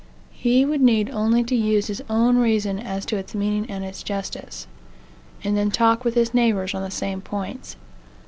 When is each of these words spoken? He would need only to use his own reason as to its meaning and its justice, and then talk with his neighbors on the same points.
He 0.31 0.65
would 0.65 0.81
need 0.81 1.11
only 1.11 1.43
to 1.43 1.55
use 1.55 1.85
his 1.85 2.01
own 2.09 2.37
reason 2.39 2.79
as 2.79 3.05
to 3.05 3.17
its 3.17 3.35
meaning 3.35 3.69
and 3.69 3.83
its 3.83 4.01
justice, 4.01 4.65
and 5.43 5.55
then 5.55 5.69
talk 5.69 6.03
with 6.03 6.15
his 6.15 6.33
neighbors 6.33 6.73
on 6.73 6.81
the 6.81 6.89
same 6.89 7.21
points. 7.21 7.75